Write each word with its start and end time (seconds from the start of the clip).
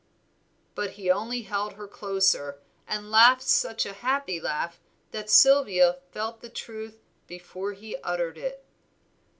But 0.73 0.93
he 0.93 1.11
only 1.11 1.43
held 1.43 1.73
her 1.73 1.87
closer, 1.87 2.59
and 2.87 3.11
laughed 3.11 3.43
such 3.43 3.85
a 3.85 3.93
happy 3.93 4.39
laugh 4.39 4.79
that 5.11 5.29
Sylvia 5.29 5.99
felt 6.11 6.41
the 6.41 6.49
truth 6.49 6.97
before 7.27 7.73
he 7.73 7.95
uttered 7.97 8.39
it. 8.39 8.65